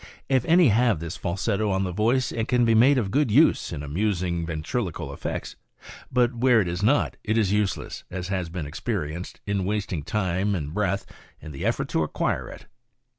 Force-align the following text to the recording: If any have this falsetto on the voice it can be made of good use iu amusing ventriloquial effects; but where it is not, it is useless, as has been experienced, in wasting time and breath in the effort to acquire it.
If 0.29 0.43
any 0.45 0.69
have 0.69 0.99
this 0.99 1.15
falsetto 1.15 1.69
on 1.69 1.83
the 1.83 1.91
voice 1.91 2.31
it 2.31 2.47
can 2.47 2.65
be 2.65 2.73
made 2.73 2.97
of 2.97 3.11
good 3.11 3.29
use 3.29 3.71
iu 3.71 3.83
amusing 3.83 4.47
ventriloquial 4.47 5.13
effects; 5.13 5.55
but 6.11 6.33
where 6.33 6.59
it 6.59 6.67
is 6.67 6.81
not, 6.81 7.17
it 7.23 7.37
is 7.37 7.51
useless, 7.53 8.03
as 8.09 8.29
has 8.29 8.49
been 8.49 8.65
experienced, 8.65 9.41
in 9.45 9.63
wasting 9.63 10.01
time 10.01 10.55
and 10.55 10.73
breath 10.73 11.05
in 11.39 11.51
the 11.51 11.63
effort 11.63 11.87
to 11.89 12.01
acquire 12.01 12.49
it. 12.49 12.65